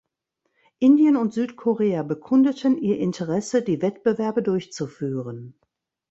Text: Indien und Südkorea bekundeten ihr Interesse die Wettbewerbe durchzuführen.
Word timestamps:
Indien 0.79 1.15
und 1.15 1.31
Südkorea 1.31 2.01
bekundeten 2.01 2.75
ihr 2.79 2.97
Interesse 2.97 3.61
die 3.61 3.83
Wettbewerbe 3.83 4.41
durchzuführen. 4.41 5.55